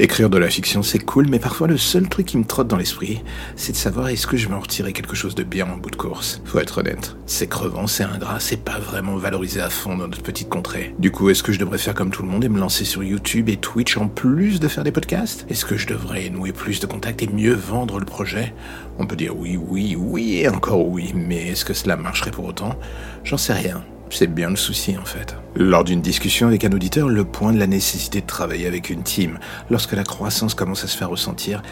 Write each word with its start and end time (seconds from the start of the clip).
Écrire 0.00 0.28
de 0.28 0.38
la 0.38 0.50
fiction, 0.50 0.82
c'est 0.82 0.98
cool, 0.98 1.28
mais 1.28 1.38
parfois 1.38 1.68
le 1.68 1.78
seul 1.78 2.08
truc 2.08 2.26
qui 2.26 2.36
me 2.36 2.44
trotte 2.44 2.66
dans 2.66 2.76
l'esprit, 2.76 3.22
c'est 3.54 3.70
de 3.70 3.76
savoir 3.76 4.08
est-ce 4.08 4.26
que 4.26 4.36
je 4.36 4.48
vais 4.48 4.54
en 4.54 4.58
retirer 4.58 4.92
quelque 4.92 5.14
chose 5.14 5.36
de 5.36 5.44
bien 5.44 5.70
en 5.70 5.76
bout 5.76 5.92
de 5.92 5.94
course. 5.94 6.42
Faut 6.44 6.58
être 6.58 6.78
honnête. 6.78 7.16
C'est 7.26 7.46
crevant, 7.46 7.86
c'est 7.86 8.02
ingrat, 8.02 8.40
c'est 8.40 8.56
pas 8.56 8.80
vraiment 8.80 9.16
valorisé 9.16 9.60
à 9.60 9.70
fond 9.70 9.96
dans 9.96 10.08
notre 10.08 10.24
petite 10.24 10.48
contrée. 10.48 10.96
Du 10.98 11.12
coup, 11.12 11.30
est-ce 11.30 11.44
que 11.44 11.52
je 11.52 11.60
devrais 11.60 11.78
faire 11.78 11.94
comme 11.94 12.10
tout 12.10 12.24
le 12.24 12.28
monde 12.28 12.44
et 12.44 12.48
me 12.48 12.58
lancer 12.58 12.84
sur 12.84 13.04
YouTube 13.04 13.48
et 13.48 13.56
Twitch 13.56 13.96
en 13.96 14.08
plus 14.08 14.58
de 14.58 14.66
faire 14.66 14.82
des 14.82 14.90
podcasts? 14.90 15.46
Est-ce 15.48 15.64
que 15.64 15.76
je 15.76 15.86
devrais 15.86 16.28
nouer 16.28 16.52
plus 16.52 16.80
de 16.80 16.86
contacts 16.86 17.22
et 17.22 17.28
mieux 17.28 17.54
vendre 17.54 18.00
le 18.00 18.04
projet? 18.04 18.52
On 18.98 19.06
peut 19.06 19.14
dire 19.14 19.38
oui, 19.38 19.56
oui, 19.56 19.94
oui 19.96 20.38
et 20.38 20.48
encore 20.48 20.88
oui, 20.88 21.12
mais 21.14 21.50
est-ce 21.50 21.64
que 21.64 21.72
cela 21.72 21.96
marcherait 21.96 22.32
pour 22.32 22.46
autant? 22.46 22.76
J'en 23.22 23.38
sais 23.38 23.52
rien. 23.52 23.84
C'est 24.10 24.32
bien 24.32 24.50
le 24.50 24.56
souci 24.56 24.96
en 24.96 25.04
fait. 25.04 25.36
Lors 25.56 25.84
d'une 25.84 26.00
discussion 26.00 26.46
avec 26.46 26.64
un 26.64 26.72
auditeur, 26.72 27.08
le 27.08 27.24
point 27.24 27.52
de 27.52 27.58
la 27.58 27.66
nécessité 27.66 28.20
de 28.20 28.26
travailler 28.26 28.66
avec 28.66 28.90
une 28.90 29.02
team, 29.02 29.38
lorsque 29.70 29.92
la 29.92 30.04
croissance 30.04 30.54
commence 30.54 30.84
à 30.84 30.86
se 30.86 30.96
faire 30.96 31.10
ressentir, 31.10 31.62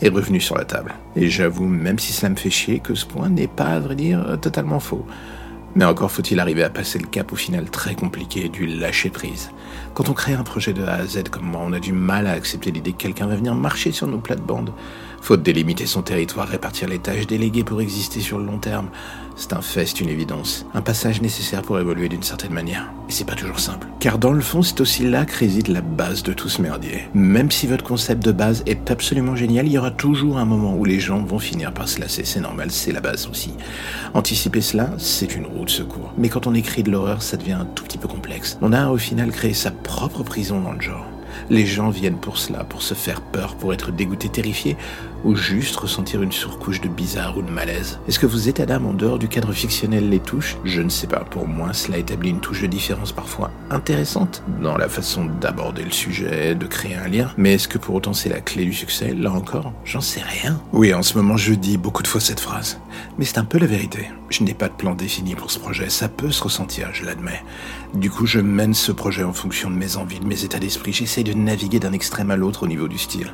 est 0.00 0.08
revenu 0.08 0.40
sur 0.40 0.56
la 0.56 0.64
table. 0.64 0.94
Et 1.14 1.30
j'avoue, 1.30 1.66
même 1.66 1.98
si 1.98 2.12
cela 2.12 2.30
me 2.30 2.36
fait 2.36 2.50
chier, 2.50 2.80
que 2.80 2.94
ce 2.94 3.06
point 3.06 3.28
n'est 3.28 3.46
pas, 3.46 3.66
à 3.66 3.80
vrai 3.80 3.94
dire, 3.94 4.38
totalement 4.40 4.80
faux. 4.80 5.06
Mais 5.74 5.84
encore 5.86 6.10
faut-il 6.10 6.38
arriver 6.38 6.64
à 6.64 6.70
passer 6.70 6.98
le 6.98 7.06
cap 7.06 7.32
au 7.32 7.36
final 7.36 7.70
très 7.70 7.94
compliqué 7.94 8.50
du 8.50 8.66
lâcher 8.66 9.08
prise. 9.08 9.50
Quand 9.94 10.10
on 10.10 10.12
crée 10.12 10.34
un 10.34 10.42
projet 10.42 10.74
de 10.74 10.82
A 10.84 10.94
à 10.94 11.06
Z 11.06 11.24
comme 11.30 11.46
moi, 11.46 11.62
on 11.64 11.72
a 11.72 11.80
du 11.80 11.92
mal 11.92 12.26
à 12.26 12.32
accepter 12.32 12.70
l'idée 12.70 12.92
que 12.92 12.98
quelqu'un 12.98 13.26
va 13.26 13.36
venir 13.36 13.54
marcher 13.54 13.90
sur 13.90 14.06
nos 14.06 14.18
plates-bandes. 14.18 14.72
Faute 15.22 15.44
délimiter 15.44 15.86
son 15.86 16.02
territoire, 16.02 16.48
répartir 16.48 16.88
les 16.88 16.98
tâches 16.98 17.28
déléguées 17.28 17.62
pour 17.62 17.80
exister 17.80 18.18
sur 18.18 18.38
le 18.38 18.44
long 18.44 18.58
terme. 18.58 18.88
C'est 19.36 19.52
un 19.52 19.62
fait, 19.62 19.86
c'est 19.86 20.00
une 20.00 20.08
évidence. 20.08 20.66
Un 20.74 20.82
passage 20.82 21.22
nécessaire 21.22 21.62
pour 21.62 21.78
évoluer 21.78 22.08
d'une 22.08 22.24
certaine 22.24 22.52
manière. 22.52 22.92
Et 23.08 23.12
c'est 23.12 23.24
pas 23.24 23.36
toujours 23.36 23.60
simple. 23.60 23.86
Car 24.00 24.18
dans 24.18 24.32
le 24.32 24.40
fond, 24.40 24.62
c'est 24.62 24.80
aussi 24.80 25.08
là 25.08 25.24
que 25.24 25.38
réside 25.38 25.68
la 25.68 25.80
base 25.80 26.24
de 26.24 26.32
tout 26.32 26.48
ce 26.48 26.60
merdier. 26.60 27.08
Même 27.14 27.52
si 27.52 27.68
votre 27.68 27.84
concept 27.84 28.24
de 28.24 28.32
base 28.32 28.64
est 28.66 28.90
absolument 28.90 29.36
génial, 29.36 29.68
il 29.68 29.72
y 29.72 29.78
aura 29.78 29.92
toujours 29.92 30.38
un 30.38 30.44
moment 30.44 30.74
où 30.74 30.84
les 30.84 30.98
gens 30.98 31.22
vont 31.22 31.38
finir 31.38 31.72
par 31.72 31.88
se 31.88 32.00
lasser. 32.00 32.24
C'est 32.24 32.40
normal, 32.40 32.72
c'est 32.72 32.90
la 32.90 33.00
base 33.00 33.28
aussi. 33.28 33.54
Anticiper 34.14 34.60
cela, 34.60 34.90
c'est 34.98 35.36
une 35.36 35.46
roue 35.46 35.66
de 35.66 35.70
secours. 35.70 36.12
Mais 36.18 36.30
quand 36.30 36.48
on 36.48 36.54
écrit 36.54 36.82
de 36.82 36.90
l'horreur, 36.90 37.22
ça 37.22 37.36
devient 37.36 37.52
un 37.52 37.66
tout 37.76 37.84
petit 37.84 37.98
peu 37.98 38.08
complexe. 38.08 38.58
On 38.60 38.72
a 38.72 38.90
au 38.90 38.98
final 38.98 39.30
créé 39.30 39.54
sa 39.54 39.70
propre 39.70 40.24
prison 40.24 40.60
dans 40.60 40.72
le 40.72 40.80
genre. 40.80 41.06
Les 41.50 41.66
gens 41.66 41.90
viennent 41.90 42.18
pour 42.18 42.38
cela, 42.38 42.64
pour 42.64 42.82
se 42.82 42.94
faire 42.94 43.20
peur, 43.20 43.56
pour 43.56 43.72
être 43.72 43.92
dégoûtés, 43.92 44.28
terrifiés, 44.28 44.76
ou 45.24 45.36
juste 45.36 45.76
ressentir 45.76 46.22
une 46.22 46.32
surcouche 46.32 46.80
de 46.80 46.88
bizarre 46.88 47.36
ou 47.36 47.42
de 47.42 47.50
malaise. 47.50 48.00
Est-ce 48.08 48.18
que 48.18 48.26
vos 48.26 48.38
états 48.38 48.66
d'âme 48.66 48.86
en 48.86 48.92
dehors 48.92 49.18
du 49.18 49.28
cadre 49.28 49.52
fictionnel 49.52 50.08
les 50.08 50.18
touchent 50.18 50.56
Je 50.64 50.82
ne 50.82 50.88
sais 50.88 51.06
pas. 51.06 51.20
Pour 51.20 51.46
moi, 51.46 51.72
cela 51.72 51.98
établit 51.98 52.30
une 52.30 52.40
touche 52.40 52.62
de 52.62 52.66
différence 52.66 53.12
parfois 53.12 53.50
intéressante 53.70 54.42
dans 54.60 54.76
la 54.76 54.88
façon 54.88 55.26
d'aborder 55.40 55.84
le 55.84 55.90
sujet, 55.90 56.54
de 56.54 56.66
créer 56.66 56.96
un 56.96 57.08
lien. 57.08 57.30
Mais 57.36 57.54
est-ce 57.54 57.68
que 57.68 57.78
pour 57.78 57.94
autant 57.94 58.12
c'est 58.12 58.28
la 58.28 58.40
clé 58.40 58.64
du 58.64 58.72
succès? 58.72 59.14
Là 59.14 59.32
encore, 59.32 59.72
j'en 59.84 60.00
sais 60.00 60.22
rien. 60.22 60.60
Oui, 60.72 60.92
en 60.92 61.02
ce 61.02 61.16
moment, 61.16 61.36
je 61.36 61.54
dis 61.54 61.76
beaucoup 61.76 62.02
de 62.02 62.08
fois 62.08 62.20
cette 62.20 62.40
phrase. 62.40 62.80
Mais 63.18 63.24
c'est 63.24 63.38
un 63.38 63.44
peu 63.44 63.58
la 63.58 63.66
vérité. 63.66 64.10
Je 64.28 64.42
n'ai 64.42 64.54
pas 64.54 64.68
de 64.68 64.74
plan 64.74 64.94
défini 64.94 65.34
pour 65.34 65.50
ce 65.50 65.58
projet. 65.58 65.90
Ça 65.90 66.08
peut 66.08 66.30
se 66.30 66.42
ressentir, 66.42 66.88
je 66.92 67.04
l'admets. 67.04 67.42
Du 67.94 68.10
coup, 68.10 68.26
je 68.26 68.40
mène 68.40 68.72
ce 68.72 68.90
projet 68.90 69.22
en 69.22 69.34
fonction 69.34 69.70
de 69.70 69.76
mes 69.76 69.96
envies, 69.96 70.20
de 70.20 70.26
mes 70.26 70.44
états 70.44 70.58
d'esprit. 70.58 70.92
De 71.24 71.34
naviguer 71.34 71.78
d'un 71.78 71.92
extrême 71.92 72.30
à 72.30 72.36
l'autre 72.36 72.64
au 72.64 72.66
niveau 72.66 72.88
du 72.88 72.98
style. 72.98 73.32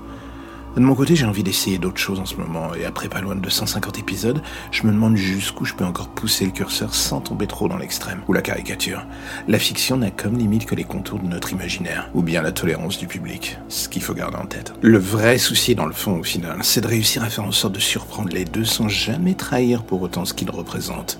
De 0.76 0.80
mon 0.84 0.94
côté, 0.94 1.16
j'ai 1.16 1.26
envie 1.26 1.42
d'essayer 1.42 1.78
d'autres 1.78 1.98
choses 1.98 2.20
en 2.20 2.26
ce 2.26 2.36
moment, 2.36 2.72
et 2.74 2.84
après 2.84 3.08
pas 3.08 3.20
loin 3.20 3.34
de 3.34 3.40
250 3.40 3.98
épisodes, 3.98 4.42
je 4.70 4.86
me 4.86 4.92
demande 4.92 5.16
jusqu'où 5.16 5.64
je 5.64 5.74
peux 5.74 5.84
encore 5.84 6.08
pousser 6.08 6.44
le 6.44 6.52
curseur 6.52 6.94
sans 6.94 7.20
tomber 7.20 7.48
trop 7.48 7.68
dans 7.68 7.78
l'extrême, 7.78 8.20
ou 8.28 8.32
la 8.32 8.42
caricature. 8.42 9.04
La 9.48 9.58
fiction 9.58 9.96
n'a 9.96 10.12
comme 10.12 10.38
limite 10.38 10.66
que 10.66 10.76
les 10.76 10.84
contours 10.84 11.18
de 11.18 11.26
notre 11.26 11.52
imaginaire, 11.52 12.10
ou 12.14 12.22
bien 12.22 12.42
la 12.42 12.52
tolérance 12.52 12.98
du 12.98 13.08
public, 13.08 13.58
ce 13.68 13.88
qu'il 13.88 14.02
faut 14.02 14.14
garder 14.14 14.36
en 14.36 14.46
tête. 14.46 14.72
Le 14.82 14.98
vrai 14.98 15.38
souci 15.38 15.74
dans 15.74 15.86
le 15.86 15.92
fond, 15.92 16.20
au 16.20 16.22
final, 16.22 16.58
c'est 16.62 16.82
de 16.82 16.86
réussir 16.86 17.24
à 17.24 17.30
faire 17.30 17.44
en 17.44 17.52
sorte 17.52 17.74
de 17.74 17.80
surprendre 17.80 18.28
les 18.32 18.44
deux 18.44 18.64
sans 18.64 18.88
jamais 18.88 19.34
trahir 19.34 19.82
pour 19.82 20.02
autant 20.02 20.24
ce 20.24 20.34
qu'ils 20.34 20.50
représentent. 20.50 21.18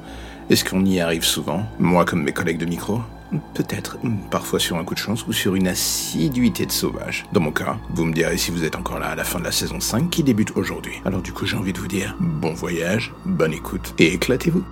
Est-ce 0.51 0.65
qu'on 0.65 0.85
y 0.85 1.01
arrive 1.01 1.25
souvent 1.25 1.65
Moi 1.81 2.05
comme 2.05 2.23
mes 2.23 2.33
collègues 2.33 2.59
de 2.59 2.67
micro? 2.67 3.01
Peut-être, 3.55 3.99
parfois 4.31 4.59
sur 4.59 4.77
un 4.77 4.85
coup 4.85 4.95
de 4.95 4.99
chance 4.99 5.27
ou 5.27 5.33
sur 5.33 5.55
une 5.55 5.69
assiduité 5.69 6.67
de 6.67 6.73
sauvage. 6.73 7.27
Dans 7.33 7.41
mon 7.41 7.53
cas, 7.53 7.79
vous 7.91 8.05
me 8.05 8.13
direz 8.13 8.39
si 8.39 8.51
vous 8.51 8.65
êtes 8.65 8.77
encore 8.77 8.99
là 8.99 9.09
à 9.09 9.15
la 9.15 9.25
fin 9.25 9.39
de 9.39 9.45
la 9.45 9.53
saison 9.53 9.81
5 9.81 10.11
qui 10.11 10.23
débute 10.23 10.57
aujourd'hui. 10.57 10.95
Alors 11.05 11.23
du 11.23 11.33
coup 11.33 11.47
j'ai 11.47 11.57
envie 11.57 11.73
de 11.73 11.79
vous 11.79 11.89
dire 11.89 12.17
bon 12.21 12.55
voyage, 12.55 13.13
bonne 13.25 13.53
écoute 13.53 13.95
et 13.99 14.15
éclatez-vous. 14.15 14.65